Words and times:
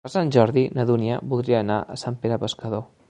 Per 0.05 0.09
Sant 0.11 0.29
Jordi 0.35 0.61
na 0.77 0.85
Dúnia 0.91 1.19
voldria 1.33 1.61
anar 1.67 1.79
a 1.81 1.99
Sant 2.05 2.19
Pere 2.25 2.41
Pescador. 2.47 2.85